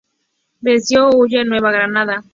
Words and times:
Vencido, 0.61 1.11
huye 1.11 1.41
a 1.41 1.43
Nueva 1.43 1.71
Granada. 1.71 2.23